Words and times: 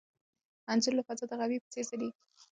انځور 0.71 0.93
له 0.97 1.03
فضا 1.07 1.23
د 1.29 1.31
غمي 1.39 1.57
په 1.61 1.69
څېر 1.73 1.83
ځلېږي. 1.89 2.17